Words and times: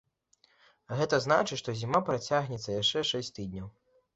Гэта 0.99 1.19
значыць, 1.27 1.59
што 1.63 1.75
зіма 1.81 2.03
працягнецца 2.09 2.79
яшчэ 2.81 3.07
шэсць 3.11 3.35
тыдняў. 3.37 3.67